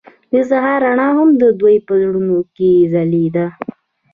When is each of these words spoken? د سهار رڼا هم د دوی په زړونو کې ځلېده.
د 0.31 0.33
سهار 0.49 0.79
رڼا 0.87 1.09
هم 1.17 1.29
د 1.41 1.43
دوی 1.59 1.75
په 1.87 1.93
زړونو 2.01 2.37
کې 2.55 2.69
ځلېده. 2.93 3.45